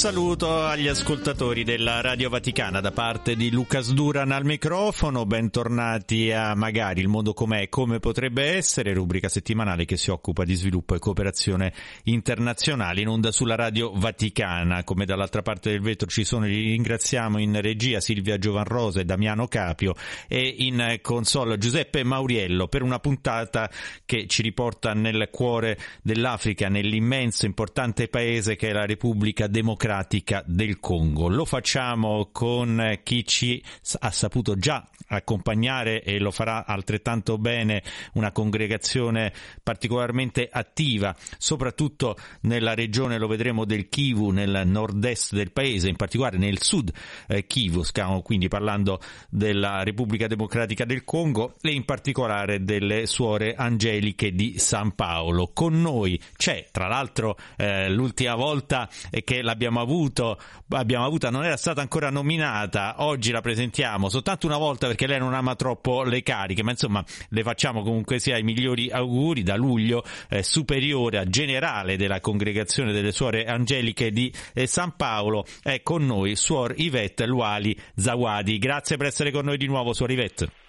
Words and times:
Saluto 0.00 0.62
agli 0.62 0.88
ascoltatori 0.88 1.62
della 1.62 2.00
Radio 2.00 2.30
Vaticana 2.30 2.80
da 2.80 2.90
parte 2.90 3.36
di 3.36 3.50
Lucas 3.50 3.92
Duran 3.92 4.32
al 4.32 4.46
microfono, 4.46 5.26
bentornati 5.26 6.32
a 6.32 6.54
Magari 6.54 7.02
il 7.02 7.08
mondo 7.08 7.34
com'è 7.34 7.60
e 7.60 7.68
come 7.68 7.98
potrebbe 7.98 8.56
essere, 8.56 8.94
rubrica 8.94 9.28
settimanale 9.28 9.84
che 9.84 9.98
si 9.98 10.10
occupa 10.10 10.44
di 10.44 10.54
sviluppo 10.54 10.94
e 10.94 10.98
cooperazione 10.98 11.74
internazionale 12.04 13.02
in 13.02 13.08
onda 13.08 13.30
sulla 13.30 13.56
Radio 13.56 13.92
Vaticana. 13.94 14.84
Come 14.84 15.04
dall'altra 15.04 15.42
parte 15.42 15.68
del 15.68 15.82
vetro 15.82 16.08
ci 16.08 16.24
sono, 16.24 16.46
li 16.46 16.70
ringraziamo 16.70 17.38
in 17.38 17.60
regia 17.60 18.00
Silvia 18.00 18.38
Giovanrosa 18.38 19.00
e 19.00 19.04
Damiano 19.04 19.48
Capio 19.48 19.92
e 20.28 20.54
in 20.60 20.98
console 21.02 21.58
Giuseppe 21.58 22.04
Mauriello 22.04 22.68
per 22.68 22.80
una 22.80 23.00
puntata 23.00 23.70
che 24.06 24.26
ci 24.28 24.40
riporta 24.40 24.94
nel 24.94 25.28
cuore 25.30 25.76
dell'Africa, 26.00 26.70
nell'immenso 26.70 27.44
importante 27.44 28.08
paese 28.08 28.56
che 28.56 28.68
è 28.68 28.72
la 28.72 28.86
Repubblica 28.86 29.46
Democratica 29.46 29.88
Democratica 29.90 30.44
del 30.46 30.78
Congo. 30.78 31.28
Lo 31.28 31.44
facciamo 31.44 32.28
con 32.30 33.00
chi 33.02 33.26
ci 33.26 33.62
ha 33.98 34.10
saputo 34.12 34.54
già 34.54 34.86
accompagnare 35.08 36.02
e 36.04 36.20
lo 36.20 36.30
farà 36.30 36.64
altrettanto 36.64 37.36
bene 37.38 37.82
una 38.12 38.30
congregazione 38.30 39.32
particolarmente 39.62 40.48
attiva, 40.50 41.14
soprattutto 41.38 42.16
nella 42.42 42.74
regione, 42.74 43.18
lo 43.18 43.26
vedremo, 43.26 43.64
del 43.64 43.88
Kivu, 43.88 44.30
nel 44.30 44.62
nord-est 44.64 45.34
del 45.34 45.50
paese, 45.50 45.88
in 45.88 45.96
particolare 45.96 46.38
nel 46.38 46.62
sud 46.62 46.92
eh, 47.26 47.46
Kivu, 47.46 47.82
stiamo 47.82 48.22
quindi 48.22 48.46
parlando 48.46 49.00
della 49.28 49.82
Repubblica 49.82 50.28
Democratica 50.28 50.84
del 50.84 51.04
Congo 51.04 51.56
e 51.60 51.72
in 51.72 51.84
particolare 51.84 52.62
delle 52.62 53.06
suore 53.06 53.54
angeliche 53.54 54.32
di 54.32 54.58
San 54.58 54.94
Paolo. 54.94 55.50
Con 55.52 55.80
noi 55.80 56.20
c'è, 56.36 56.68
tra 56.70 56.86
l'altro, 56.86 57.36
eh, 57.56 57.90
l'ultima 57.90 58.36
volta 58.36 58.88
che 59.24 59.42
l'abbiamo 59.42 59.79
avuto, 59.80 60.38
abbiamo 60.68 61.04
avuta, 61.04 61.30
non 61.30 61.44
era 61.44 61.56
stata 61.56 61.80
ancora 61.80 62.10
nominata, 62.10 62.96
oggi 62.98 63.30
la 63.30 63.40
presentiamo 63.40 64.08
soltanto 64.08 64.46
una 64.46 64.58
volta 64.58 64.86
perché 64.86 65.06
lei 65.06 65.18
non 65.18 65.34
ama 65.34 65.54
troppo 65.54 66.02
le 66.02 66.22
cariche, 66.22 66.62
ma 66.62 66.70
insomma 66.70 67.04
le 67.28 67.42
facciamo 67.42 67.82
comunque 67.82 68.18
sia 68.18 68.38
i 68.38 68.42
migliori 68.42 68.90
auguri 68.90 69.42
da 69.42 69.56
luglio, 69.56 70.04
eh, 70.28 70.42
superiore 70.42 71.28
generale 71.28 71.96
della 71.96 72.20
congregazione 72.20 72.92
delle 72.92 73.12
suore 73.12 73.44
angeliche 73.44 74.10
di 74.10 74.32
eh, 74.54 74.66
San 74.66 74.94
Paolo, 74.96 75.44
è 75.62 75.82
con 75.82 76.04
noi 76.04 76.36
suor 76.36 76.74
Ivette 76.76 77.26
Luali 77.26 77.76
Zawadi. 77.94 78.58
Grazie 78.58 78.96
per 78.96 79.06
essere 79.06 79.30
con 79.30 79.44
noi 79.44 79.56
di 79.56 79.66
nuovo, 79.66 79.92
suor 79.92 80.10
Ivette. 80.10 80.59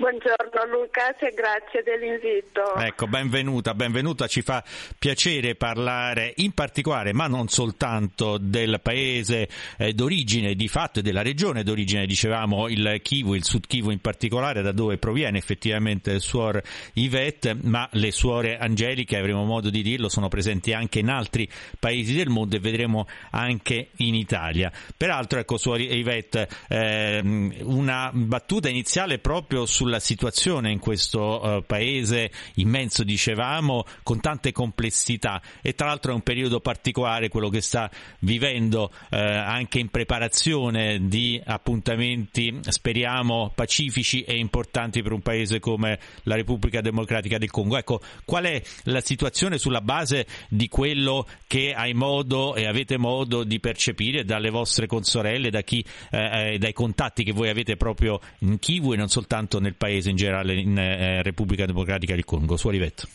Buongiorno 0.00 0.64
Lucas 0.78 1.20
e 1.20 1.34
grazie 1.34 1.82
dell'invito. 1.82 2.74
Ecco, 2.74 3.06
benvenuta, 3.06 3.74
benvenuta. 3.74 4.26
Ci 4.28 4.40
fa 4.40 4.64
piacere 4.98 5.56
parlare 5.56 6.32
in 6.36 6.52
particolare, 6.52 7.12
ma 7.12 7.26
non 7.26 7.48
soltanto 7.48 8.38
del 8.38 8.80
paese 8.82 9.46
eh, 9.76 9.92
d'origine, 9.92 10.54
di 10.54 10.68
fatto, 10.68 11.00
e 11.00 11.02
della 11.02 11.20
regione 11.20 11.62
d'origine, 11.64 12.06
dicevamo 12.06 12.68
il 12.68 12.98
Kivu, 13.02 13.34
il 13.34 13.44
Sud 13.44 13.66
Kivu 13.66 13.90
in 13.90 14.00
particolare, 14.00 14.62
da 14.62 14.72
dove 14.72 14.96
proviene 14.96 15.36
effettivamente 15.36 16.12
il 16.12 16.22
suor 16.22 16.62
Yvette, 16.94 17.54
ma 17.60 17.86
le 17.92 18.10
suore 18.10 18.56
angeliche, 18.56 19.18
avremo 19.18 19.44
modo 19.44 19.68
di 19.68 19.82
dirlo, 19.82 20.08
sono 20.08 20.28
presenti 20.28 20.72
anche 20.72 21.00
in 21.00 21.10
altri 21.10 21.46
paesi 21.78 22.14
del 22.14 22.30
mondo 22.30 22.56
e 22.56 22.60
vedremo 22.60 23.06
anche 23.32 23.90
in 23.96 24.14
Italia. 24.14 24.72
Peraltro, 24.96 25.40
ecco, 25.40 25.58
suor 25.58 25.78
Yvette, 25.78 26.48
eh, 26.68 27.20
una 27.64 28.10
battuta 28.14 28.70
iniziale 28.70 29.18
proprio 29.18 29.66
sul 29.66 29.88
sulla 29.90 29.98
situazione 29.98 30.70
in 30.70 30.78
questo 30.78 31.20
uh, 31.42 31.64
paese 31.66 32.30
immenso, 32.54 33.02
dicevamo, 33.02 33.84
con 34.04 34.20
tante 34.20 34.52
complessità 34.52 35.42
e 35.60 35.74
tra 35.74 35.88
l'altro 35.88 36.12
è 36.12 36.14
un 36.14 36.22
periodo 36.22 36.60
particolare 36.60 37.28
quello 37.28 37.48
che 37.48 37.60
sta 37.60 37.90
vivendo 38.20 38.92
uh, 38.92 39.16
anche 39.16 39.80
in 39.80 39.88
preparazione 39.88 41.08
di 41.08 41.40
appuntamenti, 41.44 42.60
speriamo, 42.62 43.50
pacifici 43.52 44.22
e 44.22 44.36
importanti 44.36 45.02
per 45.02 45.10
un 45.10 45.22
paese 45.22 45.58
come 45.58 45.98
la 46.22 46.36
Repubblica 46.36 46.80
Democratica 46.80 47.38
del 47.38 47.50
Congo. 47.50 47.76
Ecco, 47.76 48.00
qual 48.24 48.44
è 48.44 48.62
la 48.84 49.00
situazione 49.00 49.58
sulla 49.58 49.80
base 49.80 50.26
di 50.48 50.68
quello 50.68 51.26
che 51.48 51.72
hai 51.74 51.94
modo 51.94 52.54
e 52.54 52.66
avete 52.66 52.96
modo 52.96 53.42
di 53.42 53.58
percepire 53.58 54.24
dalle 54.24 54.50
vostre 54.50 54.86
consorelle, 54.86 55.50
da 55.50 55.62
chi, 55.62 55.84
eh, 56.10 56.58
dai 56.60 56.72
contatti 56.72 57.24
che 57.24 57.32
voi 57.32 57.48
avete 57.48 57.76
proprio 57.76 58.20
in 58.40 58.60
Kivu 58.60 58.92
e 58.92 58.96
non 58.96 59.08
soltanto 59.08 59.58
nel 59.58 59.74
paese 59.80 60.10
in 60.10 60.16
generale 60.16 60.52
in 60.52 60.76
eh, 60.76 61.22
Repubblica 61.22 61.64
Democratica 61.64 62.14
del 62.14 62.26
Congo. 62.26 62.58
Su 62.58 62.68
Rivetto. 62.68 63.08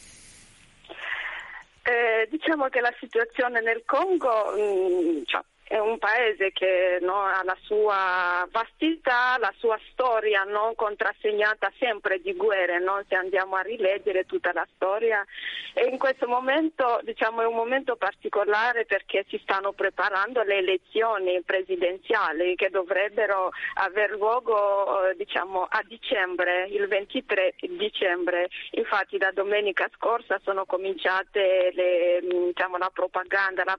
Eh, 1.83 2.27
diciamo 2.31 2.67
che 2.69 2.79
la 2.81 2.93
situazione 2.99 3.61
nel 3.61 3.83
Congo 3.85 4.49
mh, 4.55 5.25
cioè, 5.25 5.43
è 5.67 5.79
un 5.79 5.97
paese 5.97 6.51
che 6.51 6.99
no, 7.01 7.21
ha 7.23 7.41
la 7.43 7.57
sua 7.61 8.47
vastità, 8.51 9.37
la 9.39 9.53
sua 9.57 9.79
storia 9.91 10.43
no, 10.43 10.73
contrassegnata 10.75 11.71
sempre 11.79 12.21
di 12.21 12.33
guerre, 12.33 12.79
no? 12.79 13.01
se 13.07 13.15
andiamo 13.15 13.55
a 13.55 13.61
rileggere 13.61 14.25
tutta 14.25 14.51
la 14.53 14.67
storia 14.75 15.25
e 15.73 15.87
in 15.87 15.97
questo 15.97 16.27
momento 16.27 16.99
diciamo, 17.03 17.41
è 17.41 17.45
un 17.45 17.55
momento 17.55 17.95
particolare 17.95 18.85
perché 18.85 19.25
si 19.27 19.39
stanno 19.41 19.73
preparando 19.73 20.43
le 20.43 20.57
elezioni 20.57 21.41
presidenziali 21.41 22.55
che 22.55 22.69
dovrebbero 22.69 23.49
aver 23.75 24.11
luogo 24.11 25.09
eh, 25.09 25.15
diciamo, 25.15 25.65
a 25.67 25.81
dicembre, 25.87 26.67
il 26.69 26.87
23 26.87 27.55
dicembre. 27.71 28.49
Infatti 28.71 29.17
da 29.17 29.31
domenica 29.31 29.89
scorsa 29.95 30.39
sono 30.43 30.65
cominciate 30.65 31.71
le, 31.73 32.19
diciamo, 32.21 32.77
la 32.77 32.91
propaganda, 32.93 33.63
la, 33.65 33.77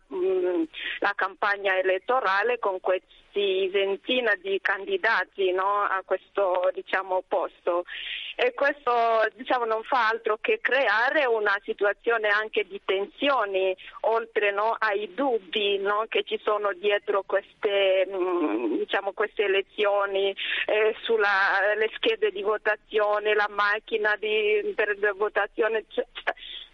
la 0.99 1.13
campagna 1.15 1.76
elettorale 1.79 2.59
con 2.59 2.81
questi 2.81 3.69
ventina 3.69 4.35
di 4.41 4.59
candidati 4.63 5.53
no, 5.53 5.83
a 5.83 6.03
questo 6.05 6.71
diciamo, 6.73 7.23
posto. 7.27 7.85
E 8.39 8.53
questo 8.53 8.93
diciamo, 9.35 9.65
non 9.65 9.83
fa 9.83 10.09
altro 10.09 10.39
che 10.41 10.59
creare 10.61 11.25
una 11.25 11.59
situazione 11.65 12.29
anche 12.29 12.67
di 12.67 12.81
tensioni 12.85 13.75
oltre 14.01 14.53
no, 14.53 14.77
ai 14.79 15.13
dubbi 15.15 15.79
no, 15.79 16.05
che 16.09 16.23
ci 16.23 16.39
sono 16.43 16.73
dietro 16.75 17.23
queste, 17.25 18.07
diciamo, 18.79 19.13
queste 19.13 19.45
elezioni 19.45 20.37
eh, 20.67 20.95
sulle 21.03 21.91
schede 21.95 22.31
di 22.31 22.43
votazione, 22.43 23.35
la 23.35 23.49
macchina 23.49 24.17
di, 24.17 24.73
per 24.75 24.97
votazione 25.17 25.85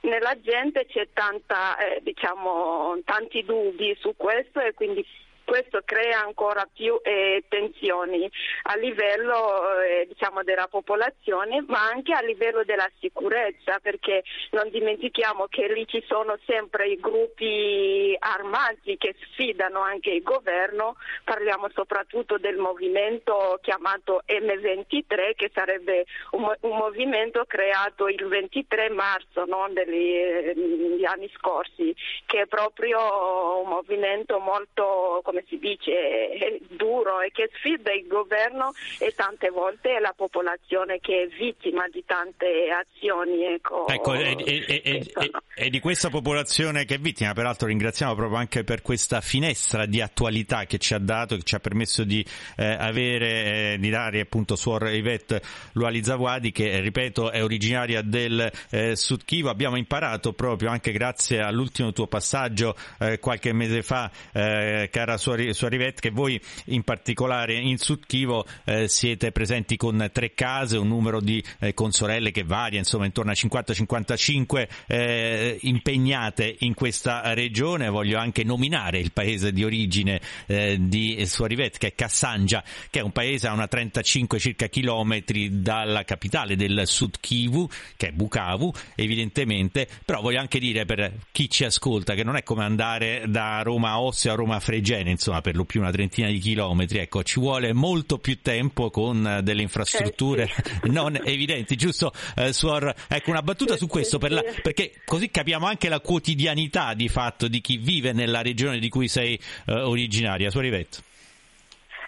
nella 0.03 0.39
gente 0.41 0.87
c'è 0.87 1.09
tanta, 1.13 1.77
eh, 1.79 2.01
diciamo, 2.03 2.99
tanti 3.05 3.45
dubbi 3.45 3.97
su 4.01 4.15
questo 4.17 4.61
e 4.61 4.75
quindi 4.75 5.05
questo 5.45 5.83
crea 5.85 6.21
ancora 6.21 6.69
più 6.73 6.99
eh, 7.03 7.45
tensioni 7.49 8.31
a 8.63 8.77
livello 8.77 9.79
eh, 9.81 10.07
diciamo 10.09 10.43
della 10.43 10.69
popolazione 10.69 11.65
ma 11.69 11.85
anche 11.85 12.13
a 12.13 12.21
livello 12.21 12.65
della 12.65 12.89
sicurezza 13.01 13.79
perché 13.81 14.23
non 14.51 14.69
dimentichiamo 14.71 15.47
che 15.49 15.73
lì 15.73 15.87
ci 15.87 16.03
sono 16.07 16.39
sempre 16.47 16.89
i 16.89 16.97
gruppi 16.97 18.17
armati 18.19 18.97
che 18.97 19.15
sfidano 19.31 19.81
anche 19.81 20.11
il 20.11 20.23
governo, 20.23 20.97
parliamo 21.25 21.69
soprattutto 21.75 22.39
del 22.39 22.57
movimento 22.57 23.59
chiamato 23.63 24.23
M23 24.27 25.35
che 25.35 25.51
sarebbe 25.53 26.05
un, 26.33 26.53
un 26.61 26.77
movimento 26.77 27.45
creato 27.47 28.09
il 28.09 28.27
23 28.27 28.91
marzo 28.91 29.45
no, 29.47 29.69
degli, 29.71 30.53
degli 30.55 31.05
anni 31.05 31.31
scorsi 31.37 31.95
che 32.27 32.43
è 32.43 32.47
proprio 32.47 33.61
un 33.61 33.69
movimento 33.69 34.39
molto 34.39 35.21
come 35.23 35.42
si 35.49 35.59
dice, 35.59 36.61
duro 36.71 37.21
e 37.21 37.31
che 37.31 37.51
sfida 37.55 37.93
il 37.93 38.07
governo 38.07 38.73
e 38.99 39.13
tante 39.15 39.51
volte 39.51 39.99
la 40.01 40.13
popolazione 40.17 40.99
che 41.01 41.23
è 41.23 41.27
vittima 41.29 41.87
di 41.89 42.05
tante 42.05 42.69
azioni. 42.71 43.45
Ecco, 43.45 43.87
ecco 43.89 44.13
è, 44.15 44.35
è, 44.37 44.83
è, 44.83 45.31
è, 45.55 45.69
di 45.69 45.81
questa 45.81 46.09
popolazione 46.09 46.85
che 46.85 46.95
è 46.95 46.99
vittima, 46.99 47.33
peraltro 47.33 47.69
ringraziamo 47.69 48.15
proprio 48.15 48.39
anche 48.39 48.65
per 48.65 48.83
questa 48.83 49.21
finestra 49.21 49.87
di 49.87 50.01
attualità 50.01 50.65
che 50.65 50.79
ci 50.79 50.95
ha 50.95 50.99
dato, 50.99 51.37
che 51.37 51.43
ci 51.43 51.55
ha 51.55 51.61
permesso 51.61 52.05
di 52.05 52.25
eh, 52.57 52.65
avere, 52.65 53.73
eh, 53.73 53.77
di 53.79 53.91
dare 53.91 54.21
appunto 54.21 54.57
Suor 54.57 54.89
Yvette 54.89 55.43
Luali 55.73 56.03
Zawadi 56.03 56.53
che 56.53 56.81
ripeto 56.81 57.31
è 57.31 57.43
originaria 57.43 58.03
del 58.03 58.51
eh, 58.71 58.97
Sud 58.97 59.25
Kivu, 59.25 59.49
abbiamo 59.49 59.77
imparato 59.77 60.33
proprio 60.33 60.71
anche 60.71 60.93
grazie 60.93 61.41
all'ultimo 61.41 61.93
tuo 61.93 62.07
passaggio 62.07 62.75
eh, 62.99 63.19
qualche 63.19 63.53
mese 63.53 63.83
fa, 63.83 64.11
eh, 64.33 64.89
cara 65.23 65.53
Suor 65.53 65.71
Rivet, 65.71 66.01
che 66.01 66.11
voi 66.11 66.41
in 66.67 66.83
particolare 66.83 67.55
in 67.55 67.79
Sud 67.79 68.05
Kivo 68.07 68.45
eh, 68.65 68.89
siete 68.89 69.31
presenti 69.31 69.77
con 69.77 70.11
tre 70.13 70.35
case, 70.35 70.77
un 70.77 70.89
numero 70.89 71.21
di 71.21 71.43
eh, 71.61 71.75
consorelle 71.75 72.31
che 72.31 72.43
varia, 72.43 72.79
insomma 72.79 73.05
intorno 73.05 73.31
a 73.31 73.35
50-55 73.35 74.69
eh, 74.87 75.59
impegnate 75.63 76.57
in 76.61 76.75
questa 76.75 77.33
regione. 77.35 77.89
Voglio 77.89 78.19
anche 78.19 78.45
nominare 78.45 78.99
il 78.99 79.13
paese 79.13 79.53
di 79.53 79.65
origine 79.65 80.21
eh, 80.47 80.77
di 80.81 81.25
Suor 81.27 81.49
Rivet, 81.49 81.79
che 81.79 81.89
è 81.89 81.95
Kassanja, 81.95 82.63
che 82.91 83.01
è 83.01 83.03
un 83.03 83.13
paese 83.13 83.47
a 83.47 83.53
una 83.53 83.69
35 83.69 84.39
circa 84.39 84.67
chilometri 84.67 85.63
dalla 85.63 86.05
capitale 86.05 86.57
del 86.57 86.83
Sud 86.87 87.17
Kivu, 87.21 87.69
che 87.97 88.09
è 88.09 88.13
Bukavu, 88.13 88.73
evidentemente, 88.97 89.89
però 90.05 90.21
voglio 90.21 90.41
anche 90.41 90.59
dire 90.59 90.85
per 90.85 91.13
chi 91.31 91.49
ci 91.49 91.65
ascolta 91.65 92.15
che 92.15 92.25
non 92.25 92.37
è 92.37 92.43
come 92.43 92.65
andare 92.65 93.25
da 93.29 93.63
Roma 93.63 93.91
a 93.91 94.01
Ostia 94.01 94.33
a 94.33 94.35
Roma 94.35 94.57
a 94.57 94.61
Fregene, 94.61 95.11
insomma 95.13 95.41
per 95.41 95.57
lo 95.57 95.65
più 95.65 95.81
una 95.81 95.91
trentina 95.91 96.29
di 96.29 96.39
chilometri, 96.39 96.99
ecco, 96.99 97.23
ci 97.23 97.41
vuole 97.41 97.73
molto 97.73 98.19
più 98.19 98.41
tempo 98.43 98.91
con 98.91 99.41
delle 99.43 99.63
infrastrutture 99.63 100.45
eh 100.45 100.89
non 100.91 101.19
evidenti, 101.25 101.77
giusto 101.77 102.13
eh, 102.37 102.53
Suor? 102.53 102.93
Ecco 103.09 103.31
una 103.31 103.43
battuta 103.43 103.77
su 103.77 103.87
questo 103.87 104.19
per 104.19 104.33
la, 104.33 104.43
perché 104.63 104.93
così 105.05 105.31
capiamo 105.31 105.67
anche 105.67 105.89
la 105.89 106.01
quotidianità 106.01 106.95
di 106.95 107.09
fatto 107.09 107.49
di 107.49 107.61
chi 107.61 107.77
vive 107.77 108.13
nella 108.13 108.43
regione 108.43 108.79
di 108.79 108.89
cui 108.89 109.09
sei 109.09 109.39
eh, 109.67 109.73
originaria, 109.73 110.51
Suor 110.51 110.65
Rivetto. 110.65 111.11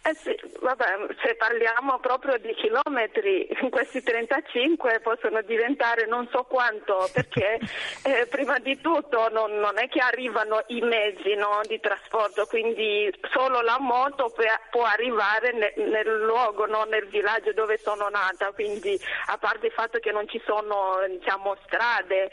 Eh 0.06 0.14
sì, 0.16 0.38
vabbè, 0.60 1.14
se 1.24 1.34
parliamo 1.34 1.98
proprio 1.98 2.36
di 2.36 2.52
chilometri, 2.52 3.48
questi 3.70 4.02
35 4.02 5.00
possono 5.00 5.40
diventare 5.40 6.04
non 6.04 6.28
so 6.30 6.42
quanto, 6.42 7.08
perché 7.10 7.58
eh, 8.04 8.26
prima 8.26 8.58
di 8.58 8.78
tutto 8.82 9.30
non, 9.30 9.52
non, 9.52 9.78
è 9.78 9.88
che 9.88 10.00
arrivano 10.00 10.62
i 10.66 10.82
mezzi 10.82 11.34
no, 11.36 11.60
di 11.66 11.80
trasporto, 11.80 12.44
quindi 12.44 13.10
solo 13.32 13.62
la 13.62 13.78
moto 13.80 14.30
può 14.70 14.84
arrivare 14.84 15.52
nel, 15.52 15.72
nel 15.88 16.20
luogo, 16.20 16.66
no, 16.66 16.84
nel 16.84 17.08
villaggio 17.08 17.54
dove 17.54 17.78
sono 17.78 18.10
nata, 18.10 18.52
quindi 18.52 19.00
a 19.28 19.38
parte 19.38 19.68
il 19.68 19.72
fatto 19.72 20.00
che 20.00 20.12
non 20.12 20.28
ci 20.28 20.38
sono 20.44 20.98
diciamo, 21.08 21.56
strade, 21.64 22.30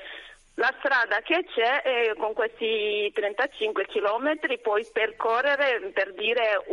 la 0.62 0.74
strada 0.78 1.22
che 1.22 1.44
c'è 1.56 1.82
è 1.82 2.14
con 2.18 2.34
questi 2.34 3.12
35 3.16 3.88
chilometri 3.88 4.60
puoi 4.60 4.88
percorrere 4.94 5.90
per 5.92 6.14
dire 6.14 6.64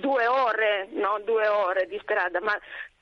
due 0.00 0.26
ore, 0.26 0.88
no? 0.92 1.20
due 1.22 1.46
ore 1.46 1.86
di 1.86 2.00
strada, 2.02 2.40
ma 2.40 2.58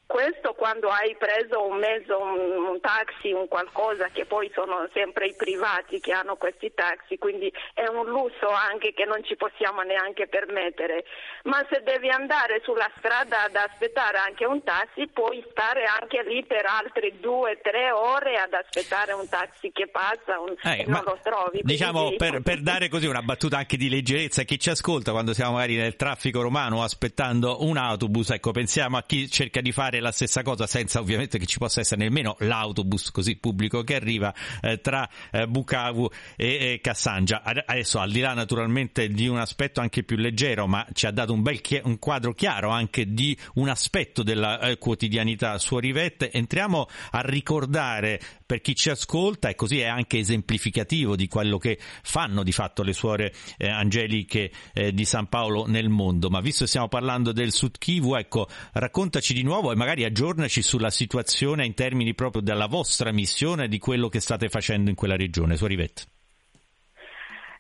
questo 0.07 0.53
quando 0.53 0.89
hai 0.89 1.17
preso 1.17 1.65
un 1.65 1.79
mezzo, 1.79 2.21
un, 2.21 2.69
un, 2.69 2.81
taxi, 2.81 3.33
un 3.33 3.49
qualcosa 3.49 4.09
che 4.13 4.27
poi 4.27 4.51
sono 4.55 4.87
sempre 4.93 5.27
i 5.27 5.35
privati 5.35 6.01
che 6.01 6.13
hanno 6.13 6.37
questi 6.37 6.73
taxi, 6.75 7.17
quindi 7.17 7.51
è 7.73 7.87
un 7.89 8.07
lusso 8.07 8.49
anche 8.49 8.93
che 8.93 9.07
non 9.07 9.25
ci 9.25 9.37
possiamo 9.37 9.81
neanche 9.81 10.29
permettere. 10.29 11.05
Ma 11.45 11.65
se 11.71 11.83
devi 11.83 12.11
andare 12.11 12.61
sulla 12.63 12.91
strada 12.99 13.45
ad 13.45 13.57
aspettare 13.57 14.19
anche 14.19 14.45
un 14.45 14.63
taxi, 14.63 15.09
puoi 15.09 15.43
stare 15.51 15.85
anche 15.85 16.23
lì 16.25 16.45
per 16.45 16.67
altre 16.67 17.19
due, 17.19 17.59
tre 17.63 17.91
ore 17.91 18.37
ad 18.37 18.53
aspettare 18.53 19.13
un 19.13 19.27
taxi 19.29 19.73
che 19.73 19.89
passa 19.89 20.39
un, 20.39 20.55
eh, 20.63 20.83
e 20.83 20.85
non 20.87 21.03
lo 21.05 21.19
trovi. 21.23 21.61
Diciamo 21.63 22.01
quindi... 22.01 22.17
per, 22.19 22.43
per, 22.43 22.61
dare 22.61 22.89
così 22.91 23.07
una 23.07 23.23
battuta 23.23 23.57
anche 23.57 23.79
di 23.79 23.89
leggerezza 23.89 24.43
a 24.43 24.45
chi 24.45 24.59
ci 24.59 24.69
ascolta 24.69 25.13
quando 25.13 25.33
siamo 25.33 25.53
magari 25.53 25.77
nel 25.77 25.97
traffico 25.97 26.43
romano 26.43 26.83
aspettando 26.83 27.65
un 27.65 27.79
autobus, 27.79 28.31
ecco 28.31 28.51
pensiamo 28.51 28.99
a 28.99 29.03
chi 29.03 29.31
cerca 29.31 29.63
di 29.63 29.73
fare 29.73 30.01
la 30.03 30.13
stessa 30.13 30.43
cosa 30.43 30.67
senza 30.67 31.01
ovviamente 31.01 31.39
che 31.39 31.47
ci 31.47 31.59
possa 31.59 31.81
essere 31.81 32.03
nemmeno 32.03 32.37
l'autobus 32.41 33.11
così 33.11 33.37
pubblico 33.37 33.83
che 33.83 33.95
arriva 33.95 34.35
eh, 34.61 34.81
tra 34.81 35.09
eh, 35.31 35.47
Bukavu 35.47 36.09
e, 36.37 36.73
e 36.73 36.81
Cassangia. 36.83 37.43
Adesso 37.43 37.99
al 37.99 38.11
di 38.11 38.21
là 38.21 38.35
naturalmente 38.35 39.09
di 39.09 39.27
un 39.29 39.39
aspetto 39.39 39.81
anche 39.81 40.03
più 40.03 40.17
leggero, 40.17 40.67
ma 40.67 40.87
ci 40.93 41.07
ha 41.07 41.11
dato 41.11 41.33
un 41.33 41.43
bel 41.43 41.61
chi- 41.61 41.81
un 41.85 41.99
quadro 41.99 42.35
chiaro 42.35 42.71
anche 42.71 43.13
di 43.13 43.37
un 43.55 43.69
aspetto 43.69 44.23
della 44.23 44.61
eh, 44.61 44.79
quotidianità 44.79 45.59
su 45.59 45.79
Rivette, 45.79 46.31
entriamo 46.31 46.89
a 47.13 47.21
ricordare 47.21 48.21
per 48.53 48.61
chi 48.61 48.75
ci 48.75 48.91
ascolta 48.91 49.49
e 49.49 49.55
così 49.55 49.81
è 49.81 49.87
anche 49.87 50.19
esemplificativo 50.19 51.17
di 51.17 51.27
quello 51.27 51.57
che 51.57 51.79
fanno 52.03 52.43
di 52.43 52.53
fatto 52.53 52.83
le 52.83 52.93
suore 52.93 53.33
eh, 53.57 53.67
angeliche 53.67 54.51
eh, 54.75 54.93
di 54.93 55.07
San 55.07 55.31
Paolo 55.31 55.67
nel 55.67 55.89
mondo. 55.89 56.29
Ma 56.29 56.43
visto 56.43 56.65
che 56.65 56.69
stiamo 56.69 56.89
parlando 56.89 57.33
del 57.33 57.51
Sud 57.51 57.79
Kivu, 57.79 58.15
ecco, 58.15 58.47
raccontaci 58.73 59.33
di 59.33 59.43
nuovo 59.43 59.73
e 59.73 59.75
magari 59.75 60.05
aggiornaci 60.05 60.61
sulla 60.61 60.91
situazione 60.91 61.65
in 61.65 61.73
termini 61.73 62.13
proprio 62.13 62.43
della 62.43 62.67
vostra 62.67 63.11
missione 63.11 63.65
e 63.65 63.69
di 63.69 63.79
quello 63.79 64.11
che 64.11 64.21
state 64.21 64.51
facendo 64.51 64.91
in 64.91 64.97
quella 64.97 65.17
regione. 65.17 65.57
Suor 65.57 65.71
Rivette. 65.71 66.03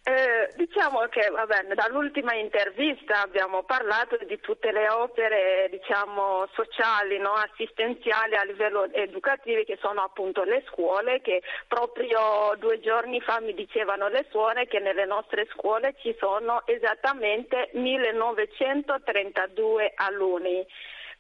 Eh, 0.04 0.50
diciamo 0.56 1.06
che 1.10 1.30
vabbè, 1.30 1.74
dall'ultima 1.74 2.34
intervista 2.34 3.22
abbiamo 3.22 3.62
parlato 3.62 4.18
di 4.26 4.40
tutte 4.40 4.72
le 4.72 4.88
opere 4.88 5.68
diciamo, 5.70 6.48
sociali, 6.54 7.18
no? 7.18 7.34
assistenziali 7.34 8.34
a 8.34 8.42
livello 8.42 8.92
educativo 8.92 9.62
che 9.62 9.78
sono 9.80 10.02
appunto 10.02 10.42
le 10.42 10.64
scuole 10.66 11.20
che 11.20 11.40
proprio 11.68 12.52
due 12.58 12.80
giorni 12.80 13.20
fa 13.20 13.38
mi 13.38 13.54
dicevano 13.54 14.08
le 14.08 14.26
suore 14.30 14.66
che 14.66 14.80
nelle 14.80 15.04
nostre 15.04 15.46
scuole 15.52 15.94
ci 16.00 16.16
sono 16.18 16.66
esattamente 16.66 17.70
1932 17.74 19.92
alunni 19.94 20.66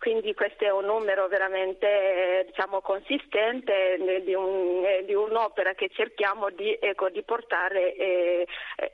quindi 0.02 0.34
questo 0.34 0.64
è 0.64 0.70
un 0.72 0.86
numero 0.86 1.28
veramente 1.28 2.42
diciamo, 2.48 2.80
consistente 2.80 3.96
di, 4.24 4.34
un, 4.34 4.82
di, 5.06 5.14
un'opera 5.14 5.74
che 5.74 5.90
cerchiamo 5.94 6.50
di, 6.50 6.76
ecco, 6.80 7.08
di 7.08 7.22
portare 7.22 7.94
eh, 7.94 8.46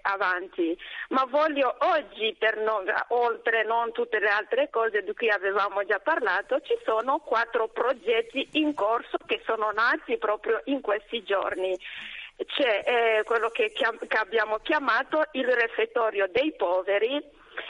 avanti. 0.03 0.77
Ma 1.09 1.25
voglio 1.25 1.75
oggi, 1.79 2.37
non, 2.57 2.85
oltre 3.09 3.65
non 3.65 3.91
tutte 3.93 4.19
le 4.19 4.29
altre 4.29 4.69
cose 4.69 5.03
di 5.03 5.15
cui 5.15 5.31
avevamo 5.31 5.83
già 5.87 5.99
parlato, 5.99 6.61
ci 6.61 6.77
sono 6.85 7.21
quattro 7.21 7.69
progetti 7.69 8.47
in 8.53 8.75
corso 8.75 9.17
che 9.25 9.41
sono 9.47 9.71
nati 9.71 10.19
proprio 10.19 10.61
in 10.65 10.83
questi 10.83 11.23
giorni 11.23 11.75
c'è 12.45 12.85
eh, 12.85 13.23
quello 13.25 13.49
che, 13.49 13.73
chiam- 13.73 14.07
che, 14.07 14.17
abbiamo 14.17 14.59
chiamato 14.59 15.25
il 15.33 15.49
refettorio 15.49 16.29
dei 16.31 16.55
poveri 16.55 17.21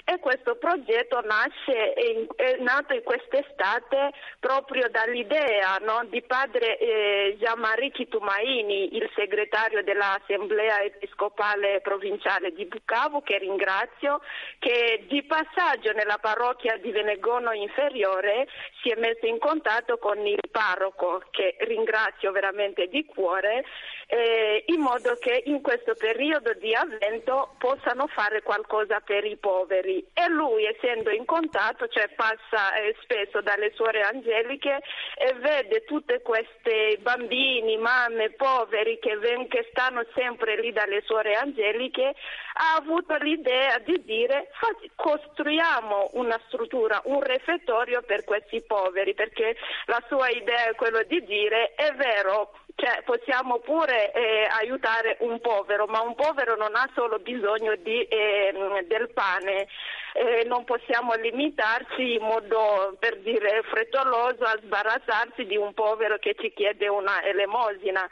e 0.05 0.19
questo 0.19 0.57
progetto 0.57 1.21
nasce, 1.21 1.93
è, 1.93 2.57
nato 2.61 2.95
in 2.95 3.03
quest'estate 3.03 4.13
proprio 4.41 4.89
dall'idea 4.89 5.77
no, 5.81 6.05
di 6.09 6.23
padre 6.23 6.79
eh, 6.79 7.37
Gianmarie 7.39 7.91
Chitumaini, 7.91 8.97
il 8.97 9.11
segretario 9.15 9.83
dell'Assemblea 9.83 10.83
Episcopale 10.83 11.81
Provinciale 11.81 12.53
di 12.53 12.65
Bucavo, 12.67 13.21
che 13.23 13.39
ringrazio, 13.39 14.21
che 14.59 15.05
di 15.09 15.23
passaggio 15.23 15.93
nella 15.93 16.19
parrocchia 16.19 16.77
di 16.79 16.91
Venegono 16.91 17.53
Inferiore 17.53 18.47
si 18.83 18.91
è 18.91 18.99
messo 18.99 19.27
in 19.27 19.39
contatto 19.39 19.99
con 19.99 20.27
il 20.27 20.41
parroco, 20.51 21.23
che 21.31 21.57
ringrazio 21.61 22.33
veramente 22.33 22.89
di 22.89 23.05
cuore, 23.05 23.65
eh, 24.11 24.65
in 24.69 24.81
modo 24.81 25.17
che 25.21 25.43
in 25.45 25.61
questo 25.61 25.95
periodo 25.95 26.55
di 26.55 26.75
avvento 26.75 27.55
possano 27.59 28.07
fare 28.07 28.43
qualcosa 28.43 29.01
per 29.01 29.25
i 29.25 29.37
poveri. 29.37 30.05
E 30.15 30.29
lui, 30.29 30.65
essendo 30.65 31.11
in 31.11 31.27
contatto, 31.27 31.89
cioè 31.89 32.09
passa 32.17 32.75
eh, 32.77 32.97
spesso 33.03 33.43
dalle 33.43 33.71
suore 33.75 34.01
angeliche 34.01 34.81
e 35.15 35.35
vede 35.35 35.85
tutte 35.85 36.23
queste 36.23 36.97
bambini, 37.01 37.77
mamme, 37.77 38.31
poveri 38.31 38.99
che, 38.99 39.19
ven- 39.19 39.47
che 39.47 39.67
stanno 39.71 40.03
sempre 40.15 40.59
lì 40.59 40.73
dalle 40.73 41.03
suore 41.03 41.35
angeliche, 41.35 42.15
ha 42.55 42.77
avuto 42.77 43.15
l'idea 43.17 43.79
di 43.79 44.03
dire 44.05 44.49
costruiamo 44.95 46.11
una 46.15 46.41
struttura, 46.47 47.01
un 47.05 47.23
refettorio 47.23 48.01
per 48.03 48.25
questi 48.25 48.63
poveri, 48.63 49.13
perché 49.13 49.55
la 49.85 50.03
sua 50.09 50.31
idea 50.31 50.71
è 50.71 50.75
quello 50.75 51.03
di 51.03 51.23
dire 51.25 51.75
è 51.75 51.93
vero, 51.93 52.53
cioè, 52.79 53.03
possiamo 53.05 53.59
pure 53.59 54.13
eh, 54.13 54.47
aiutare 54.49 55.17
un 55.21 55.41
povero, 55.41 55.87
ma 55.87 56.01
un 56.01 56.15
povero 56.15 56.55
non 56.55 56.77
ha 56.77 56.89
solo 56.95 57.19
bisogno 57.19 57.75
di, 57.75 58.03
eh, 58.05 58.55
del 58.87 59.11
pane. 59.13 59.67
Eh, 60.15 60.45
non 60.47 60.65
possiamo 60.65 61.15
limitarci 61.15 62.15
in 62.15 62.23
modo, 62.23 62.97
per 62.99 63.19
dire, 63.19 63.63
frettoloso 63.65 64.45
a 64.45 64.59
sbarazzarsi 64.63 65.45
di 65.45 65.57
un 65.57 65.75
povero 65.75 66.19
che 66.19 66.35
ci 66.39 66.53
chiede 66.53 66.89
una 66.89 67.23
elemosina 67.23 68.09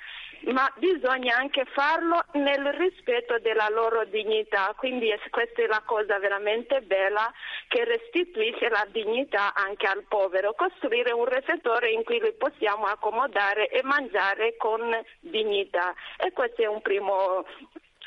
ma 0.52 0.70
bisogna 0.76 1.36
anche 1.36 1.64
farlo 1.64 2.22
nel 2.32 2.72
rispetto 2.74 3.38
della 3.38 3.68
loro 3.68 4.04
dignità, 4.04 4.72
quindi 4.76 5.12
questa 5.30 5.62
è 5.62 5.66
la 5.66 5.82
cosa 5.84 6.18
veramente 6.18 6.82
bella 6.82 7.32
che 7.68 7.84
restituisce 7.84 8.68
la 8.68 8.86
dignità 8.90 9.54
anche 9.54 9.86
al 9.86 10.04
povero, 10.06 10.54
costruire 10.54 11.12
un 11.12 11.24
refettore 11.24 11.90
in 11.90 12.04
cui 12.04 12.20
li 12.20 12.32
possiamo 12.32 12.84
accomodare 12.84 13.68
e 13.68 13.82
mangiare 13.82 14.56
con 14.56 14.82
dignità. 15.20 15.94
E 16.16 16.32
questo 16.32 16.62
è 16.62 16.66
un 16.66 16.80
primo 16.82 17.44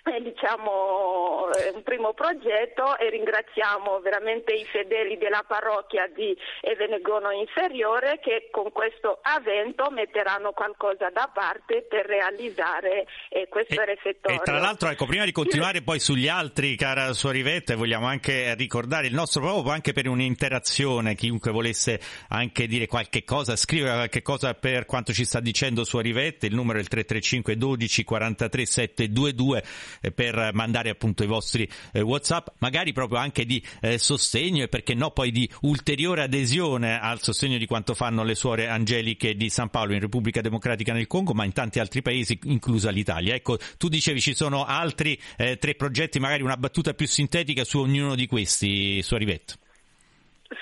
è 0.04 0.20
diciamo, 0.22 1.50
un 1.74 1.84
primo 1.84 2.14
progetto 2.14 2.98
e 2.98 3.10
ringraziamo 3.10 4.00
veramente 4.00 4.54
i 4.54 4.66
fedeli 4.66 5.18
della 5.18 5.44
parrocchia 5.48 6.08
di 6.08 6.36
Evenegono 6.62 7.32
Inferiore 7.32 8.20
che 8.22 8.50
con 8.52 8.72
questo 8.72 9.20
avvento 9.22 9.90
metteranno 9.90 10.52
qualcosa 10.52 11.10
da 11.10 11.30
parte 11.34 11.86
per 11.88 12.06
realizzare 12.06 13.06
eh, 13.30 13.48
questo 13.50 13.82
e, 13.82 13.86
refettorio. 13.86 14.40
E 14.40 14.44
tra 14.44 14.60
l'altro, 14.60 14.90
ecco, 14.90 15.06
prima 15.06 15.26
di 15.26 15.32
continuare 15.32 15.82
poi 15.84 16.00
sugli 16.00 16.28
altri, 16.28 16.76
cara 16.76 17.14
Suorivetta, 17.14 17.76
vogliamo 17.76 18.08
anche 18.08 18.56
ricordare 18.56 19.08
il 19.08 19.14
nostro 19.14 19.42
proprio 19.42 19.74
anche 19.74 19.94
per 19.94 20.08
un'interazione, 20.08 21.16
chiunque 21.16 21.52
volesse 21.52 22.00
anche 22.30 22.68
dire 22.68 22.88
qualche 22.88 23.24
cosa, 23.24 23.56
scrivere 23.56 23.96
qualche 23.96 24.22
cosa 24.22 24.54
per 24.54 24.86
quanto 24.86 25.14
ci 25.14 25.26
sta 25.26 25.40
dicendo 25.40 25.84
Suorivetta, 25.84 26.46
il 26.46 26.56
numero 26.56 26.78
è 26.78 26.82
il 26.82 26.88
335 26.88 27.58
12 27.58 28.04
43 28.04 28.66
722 28.66 29.64
eh, 29.99 29.99
per 30.14 30.52
mandare 30.54 30.90
appunto 30.90 31.24
i 31.24 31.28
vostri 31.28 31.70
eh, 31.92 32.02
WhatsApp, 32.02 32.48
magari 32.60 32.94
proprio 32.94 33.20
anche 33.20 33.46
di 33.46 33.64
eh, 33.82 33.98
sostegno 33.98 34.64
e 34.64 34.68
perché 34.68 34.94
no 34.94 35.12
poi 35.12 35.32
di 35.32 35.50
ulteriore 35.62 36.24
adesione 36.24 37.00
al 37.00 37.22
sostegno 37.22 37.58
di 37.58 37.66
quanto 37.66 37.94
fanno 37.94 38.24
le 38.24 38.36
suore 38.36 38.68
angeliche 38.68 39.36
di 39.36 39.50
San 39.50 39.70
Paolo 39.70 39.94
in 39.94 40.00
Repubblica 40.00 40.42
Democratica 40.42 40.94
nel 40.94 41.08
Congo, 41.08 41.34
ma 41.34 41.44
in 41.44 41.54
tanti 41.54 41.80
altri 41.80 42.02
paesi, 42.02 42.40
inclusa 42.44 42.90
l'Italia. 42.90 43.36
Ecco, 43.36 43.58
tu 43.78 43.88
dicevi 43.88 44.20
ci 44.20 44.36
sono 44.36 44.66
altri 44.66 45.20
eh, 45.38 45.58
tre 45.58 45.76
progetti, 45.76 46.20
magari 46.20 46.44
una 46.44 46.58
battuta 46.58 46.94
più 46.94 47.08
sintetica 47.08 47.64
su 47.64 47.80
ognuno 47.80 48.16
di 48.16 48.28
questi, 48.28 49.02
su 49.02 49.16
Rivetto. 49.16 49.56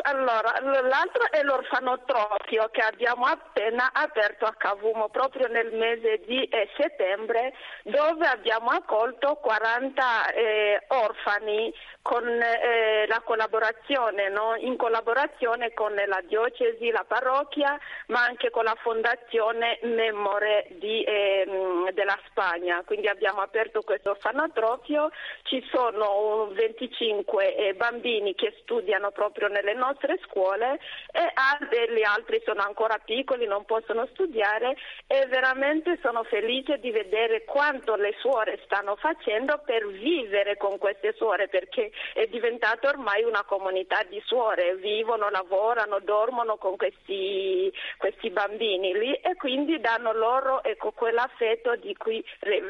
Allora, 0.02 0.54
l'altro 0.62 1.32
è 1.32 1.42
l'orfanotrofio 1.44 2.68
che 2.72 2.82
abbiamo 2.82 3.24
appena 3.24 3.92
aperto 3.94 4.46
a 4.46 4.54
Cavumo 4.58 5.08
proprio 5.08 5.48
nel 5.48 5.74
mese 5.74 6.22
di 6.26 6.44
eh, 6.44 6.70
settembre 6.78 7.54
dove 7.84 8.28
abbiamo 8.28 8.70
accolto 8.70 9.36
40 9.36 10.32
eh, 10.34 10.84
orfani 10.90 11.74
con 12.08 12.26
eh, 12.26 13.06
la 13.06 13.20
collaborazione, 13.20 14.30
no? 14.30 14.56
in 14.56 14.78
collaborazione 14.78 15.74
con 15.74 15.94
la 15.94 16.24
diocesi, 16.26 16.90
la 16.90 17.04
parrocchia, 17.06 17.78
ma 18.08 18.24
anche 18.24 18.50
con 18.50 18.64
la 18.64 18.78
fondazione 18.80 19.78
Memore 19.82 20.68
di, 20.80 21.04
ehm, 21.04 21.92
della 21.92 22.18
Spagna. 22.30 22.82
Quindi 22.86 23.10
abbiamo 23.10 23.42
aperto 23.42 23.82
questo 23.82 24.12
orfanotrofio, 24.12 25.12
ci 25.44 25.62
sono 25.70 26.48
25 26.54 27.56
eh, 27.58 27.74
bambini 27.74 28.36
che 28.36 28.56
studiano 28.62 29.12
proprio 29.12 29.50
nelle 29.50 29.74
nostre 29.74 30.18
scuole 30.24 30.80
e 31.12 31.92
gli 31.94 32.04
altri 32.04 32.42
sono 32.46 32.62
ancora 32.62 33.00
piccoli, 33.04 33.46
non 33.48 33.66
possono 33.66 34.08
studiare 34.14 34.78
e 35.08 35.26
veramente 35.26 36.00
sono 36.02 36.24
felice 36.24 36.78
di 36.78 36.90
vedere 36.90 37.44
quanto 37.44 37.96
le 37.96 38.16
suore 38.20 38.62
stanno 38.64 38.96
facendo 38.96 39.60
per 39.66 39.86
vivere 39.88 40.56
con 40.56 40.78
queste 40.78 41.14
suore 41.18 41.50
perché 41.50 41.92
è 42.14 42.26
diventata 42.28 42.90
ormai 42.90 43.24
una 43.24 43.44
comunità 43.44 44.04
di 44.04 44.22
suore, 44.26 44.76
vivono, 44.76 45.30
lavorano, 45.30 46.00
dormono 46.00 46.58
con 46.58 46.76
questi, 46.76 47.72
questi 47.98 48.30
bambini 48.30 48.94
lì 48.94 49.14
e 49.14 49.36
quindi 49.36 49.80
danno 49.80 50.14
loro 50.14 50.64
ecco, 50.64 50.92
quell'affetto 50.92 51.76
di 51.76 51.96
cui 51.96 52.24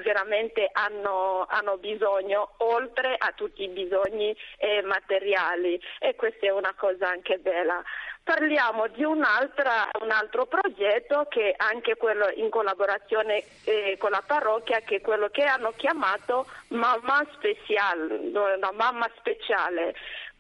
veramente 0.04 0.70
hanno, 0.72 1.46
hanno, 1.50 1.78
bisogno, 1.78 2.54
oltre 2.58 3.16
a 3.18 3.32
tutti 3.36 3.64
i 3.64 3.70
bisogni 3.70 4.36
eh, 4.58 4.82
materiali 4.84 5.80
e 6.00 6.16
questa 6.16 6.48
è 6.48 6.52
una 6.52 6.74
cosa 6.76 7.10
anche 7.10 7.38
bella. 7.38 7.84
Parliamo 8.28 8.88
di 8.88 9.06
un 9.06 9.24
altro 9.24 10.46
progetto 10.48 11.28
che 11.30 11.52
è 11.52 11.56
anche 11.56 11.96
quello 11.96 12.30
in 12.36 12.50
collaborazione 12.50 13.42
eh, 13.64 13.96
con 13.98 14.12
la 14.12 14.22
parrocchia, 14.26 14.82
che 14.82 14.98
è 14.98 15.02
quello 15.02 15.30
che 15.30 15.44
hanno 15.44 15.72
chiamato 15.78 16.46
Mamma 16.68 17.26
Special, 17.36 18.32
una 18.34 18.72
mamma 18.74 19.10
speciale. 19.16 19.96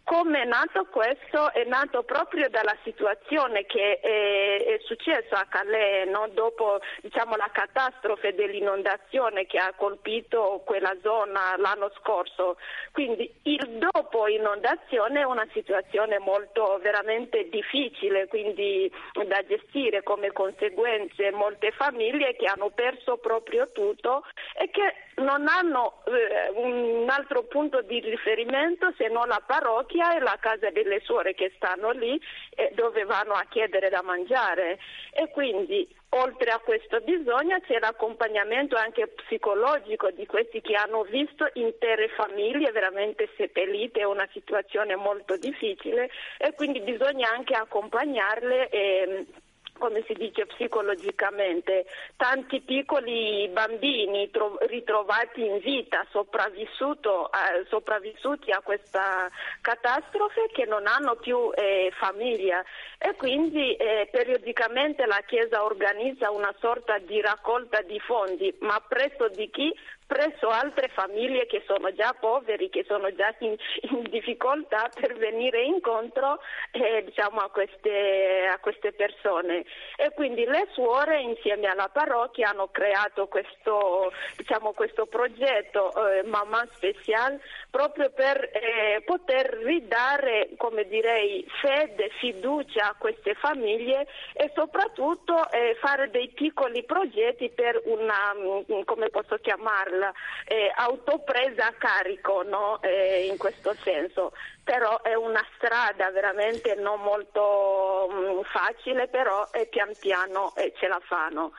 Come 0.07 0.43
è 0.43 0.45
nato 0.45 0.85
questo? 0.85 1.51
È 1.51 1.65
nato 1.65 2.03
proprio 2.03 2.47
dalla 2.47 2.77
situazione 2.85 3.65
che 3.65 3.99
è, 3.99 4.63
è 4.63 4.79
successa 4.85 5.41
a 5.41 5.47
Calais 5.49 6.09
no? 6.09 6.29
dopo 6.31 6.79
diciamo, 7.01 7.35
la 7.35 7.49
catastrofe 7.51 8.33
dell'inondazione 8.33 9.45
che 9.47 9.57
ha 9.57 9.73
colpito 9.75 10.63
quella 10.65 10.95
zona 11.01 11.57
l'anno 11.57 11.91
scorso. 11.99 12.55
Quindi 12.93 13.29
il 13.43 13.79
dopo 13.91 14.29
inondazione 14.29 15.19
è 15.19 15.25
una 15.25 15.45
situazione 15.51 16.19
molto 16.19 16.79
veramente 16.81 17.49
difficile, 17.49 18.27
quindi 18.27 18.89
da 19.11 19.43
gestire 19.45 20.03
come 20.03 20.31
conseguenze 20.31 21.31
molte 21.31 21.71
famiglie 21.71 22.37
che 22.37 22.45
hanno 22.45 22.69
perso 22.69 23.17
proprio 23.17 23.73
tutto 23.73 24.23
e 24.55 24.69
che 24.69 24.95
non 25.17 25.47
hanno 25.47 26.03
eh, 26.05 26.51
un 26.53 27.09
altro 27.09 27.43
punto 27.43 27.81
di 27.81 27.99
riferimento 27.99 28.93
se 28.97 29.07
non 29.07 29.27
la 29.27 29.41
parrocchia 29.45 29.96
e 29.97 30.19
la 30.19 30.37
casa 30.39 30.69
delle 30.69 30.99
suore 31.01 31.33
che 31.33 31.51
stanno 31.55 31.91
lì 31.91 32.19
eh, 32.51 32.71
dove 32.73 33.03
vanno 33.03 33.33
a 33.33 33.45
chiedere 33.49 33.89
da 33.89 34.01
mangiare 34.01 34.77
e 35.11 35.29
quindi 35.29 35.87
oltre 36.09 36.51
a 36.51 36.59
questo 36.59 36.99
bisogno 37.01 37.59
c'è 37.61 37.79
l'accompagnamento 37.79 38.75
anche 38.75 39.07
psicologico 39.07 40.11
di 40.11 40.25
questi 40.25 40.61
che 40.61 40.75
hanno 40.75 41.03
visto 41.03 41.49
intere 41.53 42.09
famiglie 42.09 42.71
veramente 42.71 43.29
seppellite, 43.35 44.01
è 44.01 44.05
una 44.05 44.27
situazione 44.31 44.95
molto 44.95 45.35
difficile 45.37 46.09
e 46.37 46.53
quindi 46.53 46.79
bisogna 46.81 47.29
anche 47.29 47.53
accompagnarle. 47.53 48.69
E, 48.69 49.25
come 49.77 50.03
si 50.05 50.13
dice 50.13 50.45
psicologicamente, 50.45 51.85
tanti 52.15 52.61
piccoli 52.61 53.47
bambini 53.49 54.29
tro- 54.31 54.57
ritrovati 54.61 55.45
in 55.45 55.59
vita, 55.59 56.05
eh, 57.29 57.65
sopravvissuti 57.69 58.51
a 58.51 58.61
questa 58.61 59.29
catastrofe 59.61 60.49
che 60.51 60.65
non 60.65 60.87
hanno 60.87 61.15
più 61.15 61.51
eh, 61.53 61.91
famiglia 61.95 62.63
e 62.97 63.15
quindi 63.15 63.75
eh, 63.75 64.07
periodicamente 64.11 65.05
la 65.05 65.21
Chiesa 65.25 65.63
organizza 65.63 66.31
una 66.31 66.53
sorta 66.59 66.97
di 66.97 67.21
raccolta 67.21 67.81
di 67.81 67.99
fondi, 67.99 68.53
ma 68.59 68.81
presso 68.87 69.27
di 69.29 69.49
chi? 69.49 69.73
Presso 70.07 70.47
altre 70.47 70.87
famiglie 70.87 71.45
che 71.45 71.63
sono 71.67 71.93
già 71.93 72.15
poveri, 72.17 72.69
che 72.69 72.85
sono 72.87 73.13
già 73.13 73.35
in, 73.39 73.55
in 73.91 74.03
difficoltà 74.09 74.89
per 74.99 75.15
venire 75.17 75.63
incontro 75.63 76.39
eh, 76.71 77.03
diciamo, 77.03 77.41
a, 77.41 77.49
queste, 77.49 78.47
a, 78.51 78.57
queste, 78.59 78.93
persone. 78.93 79.65
E 79.97 80.11
quindi 80.15 80.45
le 80.45 80.67
suore 80.71 81.21
insieme 81.21 81.67
alla 81.67 81.89
parrocchia 81.89 82.49
hanno 82.49 82.69
creato 82.71 83.27
questo, 83.27 84.11
diciamo, 84.37 84.71
questo 84.71 85.05
progetto 85.05 85.91
eh, 86.07 86.23
Mamma 86.23 86.65
Special 86.73 87.39
proprio 87.69 88.09
per 88.11 88.49
eh, 88.53 89.01
poter 89.05 89.59
ridare, 89.63 90.49
direi, 90.87 91.45
fede, 91.61 92.09
fiducia 92.19 92.89
a 92.89 92.95
queste 92.97 93.33
famiglie 93.35 94.07
e 94.33 94.51
soprattutto 94.55 95.49
eh, 95.51 95.75
fare 95.79 96.09
dei 96.09 96.29
piccoli 96.29 96.83
progetti 96.83 97.49
per 97.49 97.81
una, 97.85 98.33
mm, 98.35 98.81
come 98.85 99.09
posso 99.09 99.37
chiamarla, 99.37 99.96
eh, 100.45 100.71
autopresa 100.75 101.67
a 101.67 101.73
carico 101.73 102.43
no? 102.43 102.81
eh, 102.81 103.27
in 103.29 103.37
questo 103.37 103.73
senso. 103.83 104.33
Però 104.63 105.01
è 105.01 105.13
una 105.13 105.45
strada 105.55 106.11
veramente 106.11 106.75
non 106.75 107.01
molto 107.01 108.07
mh, 108.09 108.15
mm, 108.15 108.41
facile, 108.51 109.07
però 109.07 109.47
pian 109.69 109.93
piano 109.99 110.53
eh, 110.55 110.73
ce 110.77 110.87
la 110.87 110.99
fanno. 111.05 111.53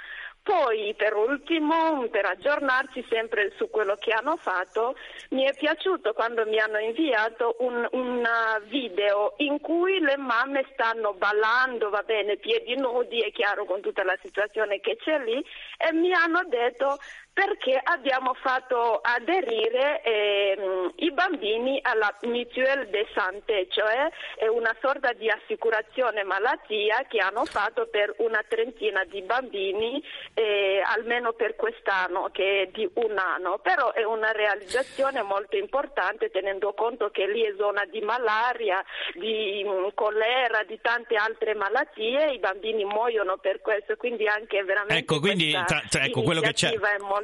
Poi 0.49 0.95
per 0.97 1.14
ultimo, 1.14 2.09
per 2.09 2.25
aggiornarci 2.25 3.04
sempre 3.11 3.52
su 3.59 3.68
quello 3.68 3.97
che 3.97 4.12
hanno 4.12 4.38
fatto, 4.38 4.97
mi 5.33 5.45
è 5.45 5.54
piaciuto 5.54 6.14
quando 6.14 6.47
mi 6.47 6.59
hanno 6.59 6.78
inviato 6.78 7.57
un, 7.59 7.87
un 7.92 8.26
video 8.62 9.35
in 9.38 9.61
cui 9.61 10.00
le 10.00 10.16
mamme 10.16 10.64
stanno 10.73 11.12
ballando, 11.12 11.90
va 11.90 12.02
bene, 12.02 12.38
piedi 12.38 12.75
nudi, 12.76 13.21
è 13.21 13.30
chiaro 13.30 13.66
con 13.66 13.83
tutta 13.83 14.02
la 14.04 14.16
situazione 14.23 14.80
che 14.80 14.97
c'è 14.97 15.18
lì, 15.18 15.45
e 15.76 15.92
mi 15.92 16.14
hanno 16.14 16.40
detto 16.47 16.97
perché 17.38 17.80
abbiamo 17.80 18.35
fatto 18.35 18.99
aderire 19.00 20.02
eh, 20.02 20.90
i 20.97 21.12
bambini 21.12 21.78
alla 21.80 22.12
Mutuelle 22.23 22.90
de 22.90 23.07
Santé, 23.14 23.68
cioè 23.71 24.11
è 24.35 24.49
una 24.49 24.75
sorta 24.80 25.12
di 25.12 25.30
assicurazione 25.30 26.25
malattia 26.25 27.04
che 27.07 27.18
hanno 27.18 27.45
fatto 27.45 27.87
per 27.87 28.12
una 28.18 28.42
trentina 28.49 29.04
di 29.04 29.23
bambini, 29.23 30.02
eh, 30.35 30.83
almeno 30.85 31.33
per 31.33 31.54
quest'anno, 31.54 32.28
che 32.33 32.62
è 32.62 32.66
di 32.73 32.90
un 32.95 33.16
anno, 33.16 33.61
però 33.62 33.92
è 33.92 34.02
una 34.02 34.33
realizzazione 34.33 35.23
molto 35.23 35.57
importante 35.57 36.30
tenendo 36.30 36.73
conto 36.73 37.11
che 37.11 37.28
lì 37.28 37.45
è 37.45 37.54
zona 37.57 37.85
di 37.85 38.00
malaria, 38.00 38.85
di 39.14 39.62
mh, 39.64 39.71
mm, 39.71 39.87
colera, 39.95 40.64
di 40.66 40.80
tante 40.83 41.14
altre 41.14 41.54
malattie, 41.54 42.33
i 42.33 42.40
bambini 42.40 42.85
muoiono 42.85 43.37
per 43.37 43.61
questo, 43.61 43.95
quindi 43.95 44.26
anche 44.26 44.64
veramente 44.64 44.97
ecco, 44.97 45.21
quindi, 45.21 45.52
tra, 45.52 45.85
tra, 45.88 46.02
ecco, 46.02 46.23
quello 46.23 46.40
che 46.40 46.52
c'è, 46.52 46.76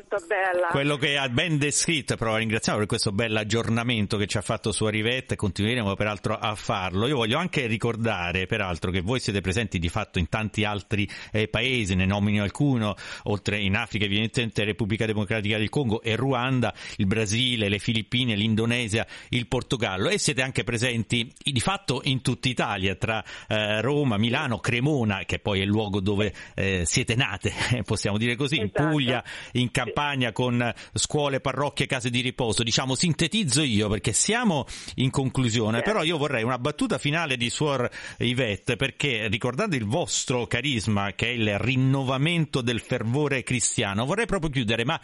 molto 0.05 0.27
bella. 0.27 0.69
Quello 0.69 0.97
che 0.97 1.17
ha 1.17 1.29
ben 1.29 1.59
descritto, 1.59 2.17
però 2.17 2.37
ringraziamo 2.37 2.79
per 2.79 2.87
questo 2.87 3.13
bel 3.13 3.35
aggiornamento 3.37 4.17
che 4.17 4.27
ci 4.27 4.37
ha 4.37 4.43
fatto 4.43 4.71
su 4.71 4.87
Rivetta 4.87 5.35
e 5.35 5.37
continueremo 5.37 5.95
peraltro 5.95 6.37
a 6.37 6.55
farlo. 6.55 7.07
Io 7.07 7.17
voglio 7.17 7.39
anche 7.39 7.67
ricordare 7.67 8.47
peraltro 8.47 8.91
che 8.91 9.01
voi 9.01 9.21
siete 9.21 9.41
presenti 9.41 9.79
di 9.79 9.89
fatto 9.89 10.19
in 10.19 10.29
tanti 10.29 10.65
altri 10.65 11.09
eh, 11.33 11.49
paesi, 11.49 11.95
ne 11.95 12.07
nomino 12.07 12.43
alcuno, 12.43 12.95
oltre 13.25 13.59
in 13.59 13.77
Africa 13.77 14.05
evidentemente 14.05 14.65
Repubblica 14.65 15.07
Democratica 15.07 15.59
del 15.59 15.71
Congo 15.71 16.03
e 16.03 16.17
Ruanda, 16.17 16.75
il 16.97 17.07
Brasile, 17.07 17.69
le 17.69 17.79
Filippine, 17.79 18.35
l'Indonesia, 18.35 19.07
il 19.31 19.47
Portogallo 19.47 20.09
e 20.09 20.19
siete 20.19 20.43
anche 20.43 20.65
presenti 20.65 21.33
di 21.43 21.61
fatto 21.61 22.01
in 22.05 22.21
tutta 22.23 22.49
Italia, 22.49 22.95
tra 22.97 23.25
eh, 23.49 23.81
Roma, 23.81 24.17
Milano, 24.19 24.59
Cremona, 24.59 25.25
che 25.25 25.39
poi 25.39 25.61
è 25.61 25.63
il 25.63 25.69
luogo 25.69 26.01
dove 26.01 26.33
eh, 26.55 26.83
siete 26.85 27.15
nate, 27.15 27.53
possiamo 27.85 28.19
dire 28.19 28.37
così, 28.37 28.61
esatto. 28.61 28.83
in 28.83 28.89
Puglia, 28.89 29.25
in 29.53 29.71
Campania, 29.71 29.84
con 30.33 30.73
scuole, 30.93 31.41
parrocchie, 31.41 31.87
case 31.87 32.11
di 32.11 32.21
riposo. 32.21 32.63
Diciamo, 32.63 32.95
sintetizzo 32.95 33.63
io 33.63 33.89
perché 33.89 34.13
siamo 34.13 34.67
in 34.97 35.11
conclusione, 35.11 35.83
però 35.83 36.03
io 36.03 36.17
vorrei 36.17 36.43
una 36.43 36.59
battuta 36.59 36.99
finale 36.99 37.37
di 37.37 37.51
Suor 37.51 37.89
Yvette, 38.19 38.77
perché 38.77 39.29
ricordando 39.29 39.77
il 39.77 39.85
vostro 39.85 40.47
carisma, 40.47 41.13
che 41.13 41.27
è 41.27 41.31
il 41.31 41.59
rinnovamento 41.59 42.61
del 42.61 42.81
fervore 42.81 43.43
cristiano, 43.43 44.05
vorrei 44.05 44.27
proprio 44.27 44.51
chiudere, 44.51 44.85
ma 44.85 45.01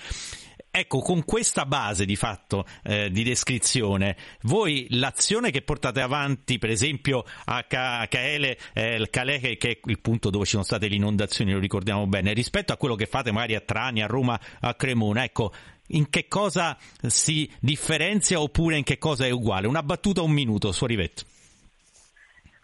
Ecco, 0.73 1.01
con 1.01 1.25
questa 1.25 1.67
base 1.67 2.05
di 2.05 2.15
fatto 2.15 2.65
eh, 2.85 3.11
di 3.11 3.25
descrizione, 3.25 4.17
voi 4.43 4.87
l'azione 4.91 5.51
che 5.51 5.63
portate 5.63 6.01
avanti, 6.01 6.59
per 6.59 6.71
esempio 6.71 7.25
a 7.47 7.65
Caele, 7.65 8.57
eh, 8.73 9.09
Calais, 9.11 9.41
che 9.41 9.57
è 9.59 9.79
il 9.83 9.99
punto 9.99 10.31
dove 10.31 10.45
ci 10.45 10.53
sono 10.53 10.63
state 10.63 10.87
le 10.87 10.95
inondazioni, 10.95 11.51
lo 11.51 11.59
ricordiamo 11.59 12.07
bene, 12.07 12.33
rispetto 12.33 12.73
a 12.73 12.77
quello 12.77 12.95
che 12.95 13.07
fate 13.07 13.33
magari 13.33 13.57
a 13.57 13.61
Trani, 13.61 14.01
a 14.01 14.07
Roma, 14.07 14.41
a 14.61 14.75
Cremona, 14.75 15.25
ecco, 15.25 15.53
in 15.89 16.09
che 16.09 16.29
cosa 16.29 16.79
si 17.05 17.51
differenzia 17.59 18.41
oppure 18.41 18.77
in 18.77 18.85
che 18.85 18.97
cosa 18.99 19.27
è 19.27 19.31
uguale? 19.31 19.67
Una 19.67 19.83
battuta, 19.83 20.23
un 20.23 20.31
minuto, 20.31 20.71
su 20.71 20.87
Rivetto. 20.87 21.25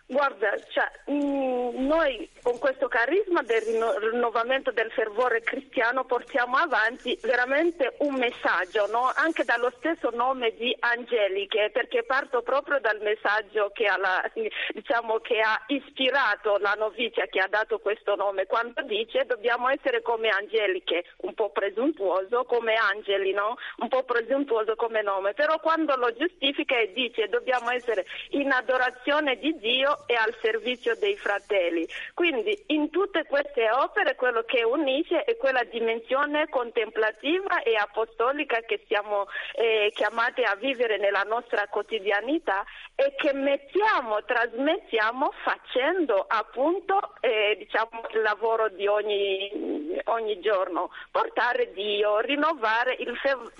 Guarda, 0.08 0.54
cioè, 0.70 0.88
mh, 1.06 1.14
mm, 1.14 1.86
noi 1.86 2.30
con 2.40 2.58
questo 2.60 2.86
carisma 2.86 3.42
del 3.42 3.60
rinnovamento 3.60 4.70
del 4.70 4.92
fervore 4.92 5.40
cristiano 5.40 6.04
portiamo 6.04 6.56
avanti 6.58 7.18
veramente 7.22 7.96
un 7.98 8.14
messaggio, 8.14 8.86
no? 8.86 9.10
anche 9.16 9.42
dallo 9.42 9.72
stesso 9.78 10.10
nome 10.10 10.54
di 10.54 10.74
Angeliche, 10.78 11.70
perché 11.72 12.04
parto 12.04 12.42
proprio 12.42 12.78
dal 12.78 13.00
messaggio 13.00 13.70
che 13.74 13.86
ha, 13.86 13.96
la, 13.98 14.22
diciamo, 14.72 15.18
che 15.18 15.40
ha 15.40 15.60
ispirato 15.66 16.58
la 16.58 16.74
novizia 16.78 17.26
che 17.26 17.40
ha 17.40 17.48
dato 17.48 17.80
questo 17.80 18.14
nome, 18.14 18.46
quando 18.46 18.82
dice 18.82 19.24
dobbiamo 19.26 19.68
essere 19.70 20.02
come 20.02 20.28
Angeliche, 20.28 21.02
un 21.22 21.34
po' 21.34 21.50
presuntuoso, 21.50 22.44
come 22.44 22.74
angeli, 22.74 23.32
no? 23.32 23.56
un 23.78 23.88
po' 23.88 24.04
presuntuoso 24.04 24.76
come 24.76 25.02
nome, 25.02 25.34
però 25.34 25.58
quando 25.58 25.96
lo 25.96 26.14
giustifica 26.14 26.78
e 26.78 26.92
dice 26.92 27.26
dobbiamo 27.26 27.70
essere 27.70 28.06
in 28.30 28.52
adorazione 28.52 29.36
di 29.38 29.52
Dio, 29.58 29.94
e 30.06 30.14
al 30.14 30.34
servizio 30.42 30.94
dei 30.96 31.16
fratelli. 31.16 31.86
Quindi 32.14 32.64
in 32.68 32.90
tutte 32.90 33.24
queste 33.24 33.70
opere 33.70 34.14
quello 34.14 34.42
che 34.42 34.62
unisce 34.62 35.24
è 35.24 35.36
quella 35.36 35.64
dimensione 35.64 36.48
contemplativa 36.48 37.62
e 37.62 37.74
apostolica 37.76 38.60
che 38.60 38.84
siamo 38.86 39.26
eh, 39.54 39.90
chiamati 39.94 40.42
a 40.42 40.54
vivere 40.54 40.98
nella 40.98 41.22
nostra 41.22 41.66
quotidianità 41.68 42.64
e 42.94 43.14
che 43.16 43.32
mettiamo, 43.32 44.22
trasmettiamo 44.24 45.32
facendo 45.42 46.24
appunto 46.26 47.14
eh, 47.20 47.56
diciamo, 47.58 48.02
il 48.14 48.22
lavoro 48.22 48.68
di 48.68 48.86
ogni, 48.86 50.00
ogni, 50.04 50.40
giorno, 50.40 50.90
portare 51.10 51.72
Dio, 51.72 52.18
rinnovare 52.20 52.96
il 52.98 53.14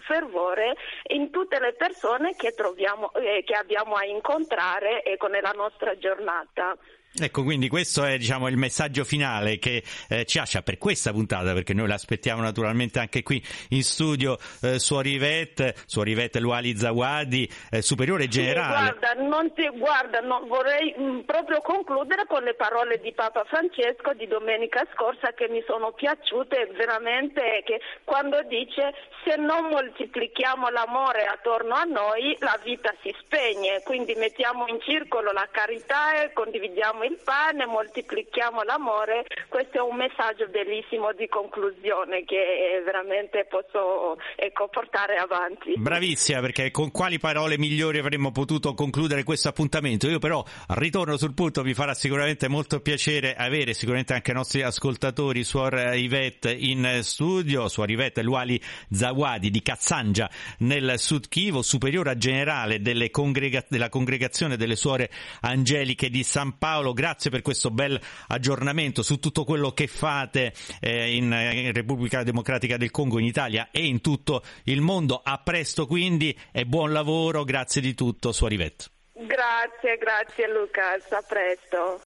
fervore 0.07 0.77
in 1.09 1.31
tutte 1.31 1.59
le 1.59 1.75
persone 1.75 2.35
che, 2.35 2.53
troviamo, 2.53 3.13
eh, 3.15 3.43
che 3.45 3.55
abbiamo 3.55 3.95
a 3.95 4.05
incontrare 4.05 5.03
ecco, 5.05 5.27
nella 5.27 5.53
nostra 5.55 5.97
giornata 5.99 6.26
giornata. 6.27 6.77
Ecco, 7.19 7.43
quindi 7.45 7.69
questo 7.69 8.05
è 8.05 8.19
diciamo, 8.19 8.47
il 8.49 8.59
messaggio 8.59 9.03
finale 9.03 9.59
che 9.59 9.83
eh, 10.09 10.27
ci 10.27 10.37
lascia 10.37 10.61
per 10.61 10.77
questa 10.77 11.13
puntata, 11.13 11.55
perché 11.55 11.73
noi 11.73 11.89
l'aspettiamo 11.89 12.43
naturalmente 12.43 12.99
anche 12.99 13.23
qui 13.23 13.43
in 13.71 13.83
studio 13.83 14.37
eh, 14.61 14.79
su 14.79 15.01
Rivette, 15.01 15.75
su 15.87 16.03
Rivette 16.03 16.41
Luali 16.41 16.77
Zawadi, 16.77 17.51
eh, 17.71 17.81
superiore 17.81 18.29
generale. 18.29 18.93
Sì, 18.93 18.99
guarda, 18.99 19.23
non 19.23 19.53
ti, 19.55 19.69
guarda 19.79 20.21
non 20.21 20.47
vorrei 20.47 20.95
mh, 20.95 21.03
mm, 21.03 21.19
proprio 21.21 21.61
concludere 21.63 22.27
con 22.27 22.43
le 22.43 22.55
parole 22.55 23.01
di 23.01 23.13
Papa 23.13 23.45
Francesco 23.45 24.13
di 24.13 24.27
domenica 24.27 24.87
scorsa 24.93 25.33
che 25.33 25.49
mi 25.49 25.63
sono 25.67 25.93
piaciute 25.93 26.71
veramente, 26.77 27.63
che 27.65 27.81
quando 28.05 28.43
dice 28.43 28.93
se 29.25 29.37
non 29.37 29.69
moltiplichiamo 29.71 30.69
l'amore 30.69 31.25
attorno 31.25 31.75
a 31.75 31.85
noi 31.85 32.37
la 32.41 32.59
vita 32.63 32.95
si 33.03 33.15
spegne, 33.21 33.83
quindi 33.85 34.15
mettiamo 34.15 34.67
in 34.69 34.81
circolo 34.81 35.33
la 35.33 35.49
carità 35.51 36.23
e 36.23 36.33
condividiamo 36.33 37.05
il 37.07 37.19
pane, 37.23 37.67
moltiplichiamo 37.67 38.63
l'amore, 38.63 39.25
questo 39.49 39.79
è 39.79 39.81
un 39.81 39.97
messaggio 39.97 40.49
bellissimo 40.49 41.13
di 41.13 41.29
conclusione 41.29 42.25
che 42.25 42.83
veramente 42.85 43.47
posso 43.49 44.19
ecco, 44.35 44.69
portare 44.69 45.17
avanti. 45.17 45.75
Bravissima, 45.77 46.41
perché 46.41 46.71
con 46.71 46.91
quali 46.91 47.19
parole 47.19 47.59
migliori 47.59 47.99
avremmo 47.99 48.33
potuto 48.33 48.75
concludere 48.75 49.23
questo 49.23 49.49
appuntamento? 49.49 50.09
Io 50.09 50.19
però 50.19 50.43
ritorno 50.69 51.17
sul 51.17 51.35
punto, 51.35 51.63
mi 51.63 51.75
farà 51.75 51.95
sicuramente 51.95 52.49
molto 52.49 52.81
piacere 52.81 53.35
avere 53.35 53.73
sicuramente 53.73 54.13
anche 54.15 54.33
i 54.33 54.35
nostri 54.35 54.63
ascoltatori, 54.63 55.45
Suor 55.45 55.95
Ivette 55.95 56.51
in 56.53 56.99
studio, 57.03 57.69
Suor 57.69 57.91
Ivette 57.91 58.23
Luali 58.23 58.61
Zawadi 58.91 59.51
di 59.51 59.63
Cazzangia 59.63 60.29
nel 60.59 60.95
Sud 60.99 61.29
Chivo, 61.29 61.63
superiora 61.63 62.17
generale 62.17 62.81
congrega- 63.11 63.65
della 63.69 63.89
congregazione 63.89 64.57
delle 64.57 64.77
Suore 64.77 65.11
Angeliche 65.41 66.11
di 66.11 66.23
San 66.23 66.59
Paolo 66.59 66.93
grazie 66.97 67.31
per 67.31 67.43
questo 67.43 67.71
bel 67.71 68.01
aggiornamento 68.29 69.03
su 69.03 69.19
tutto 69.19 69.45
quello 69.45 69.71
che 69.73 69.87
fate 69.87 70.55
eh, 70.81 71.15
in, 71.15 71.25
in, 71.25 71.73
Repubblica 71.73 72.23
Democratica 72.23 72.79
del 72.79 72.91
Congo, 72.91 73.19
in 73.19 73.27
Italia 73.27 73.69
e 73.71 73.85
in 73.85 74.01
tutto 74.01 74.43
il 74.65 74.81
mondo. 74.81 75.21
A 75.23 75.39
presto 75.45 75.87
quindi 75.87 76.37
e 76.51 76.65
buon 76.65 76.93
lavoro, 76.93 77.45
grazie 77.45 77.83
di 77.83 77.95
tutto 77.95 78.33
su 78.33 78.47
Arivetto. 78.47 78.87
Grazie, 79.13 79.99
grazie 79.99 80.49
Lucas, 80.49 81.13
a 81.13 81.23
presto. 81.23 82.01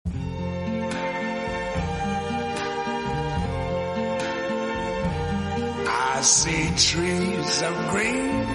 I 5.86 6.22
see 6.22 6.70
trees 6.76 7.62
of 7.62 7.92
green, 7.92 8.46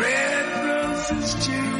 red 0.00 0.66
roses 0.66 1.46
too. 1.46 1.79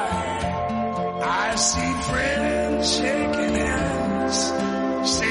see 1.61 1.93
friends 2.09 2.97
shaking 2.97 3.53
hands, 3.53 4.37
saying, 5.07 5.30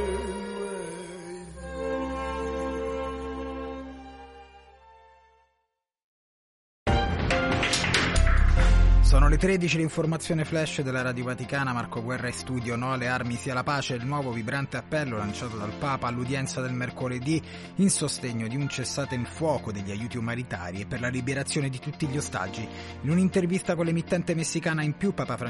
le 9.31 9.37
13, 9.37 9.77
l'informazione 9.77 10.43
flash 10.43 10.81
della 10.81 11.01
Radio 11.01 11.23
Vaticana, 11.23 11.71
Marco 11.71 12.03
Guerra 12.03 12.27
in 12.27 12.33
studio, 12.33 12.75
no 12.75 12.91
alle 12.91 13.07
armi 13.07 13.37
sia 13.37 13.53
la 13.53 13.63
pace, 13.63 13.93
il 13.93 14.05
nuovo 14.05 14.33
vibrante 14.33 14.75
appello 14.75 15.15
lanciato 15.15 15.55
dal 15.55 15.71
Papa 15.79 16.07
all'udienza 16.07 16.59
del 16.59 16.73
mercoledì 16.73 17.41
in 17.75 17.89
sostegno 17.89 18.49
di 18.49 18.57
un 18.57 18.67
cessate 18.67 19.15
il 19.15 19.25
fuoco 19.25 19.71
degli 19.71 19.89
aiuti 19.89 20.17
umanitari 20.17 20.81
e 20.81 20.85
per 20.85 20.99
la 20.99 21.07
liberazione 21.07 21.69
di 21.69 21.79
tutti 21.79 22.07
gli 22.07 22.17
ostaggi. 22.17 22.67
In 23.03 23.09
un'intervista 23.09 23.73
con 23.75 23.85
l'emittente 23.85 24.35
messicana 24.35 24.83
in 24.83 24.97
più, 24.97 25.13
Papa 25.13 25.37
Francesco 25.37 25.39